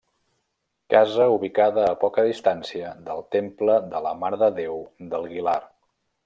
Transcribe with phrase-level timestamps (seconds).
[0.93, 5.59] Casa ubicada a poca distància del temple de la Mare de Déu del Guilar.